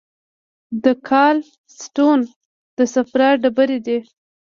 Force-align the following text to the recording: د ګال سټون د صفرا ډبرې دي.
د 0.83 0.85
ګال 1.07 1.37
سټون 1.79 2.19
د 2.77 2.79
صفرا 2.93 3.29
ډبرې 3.41 3.79
دي. 3.85 3.99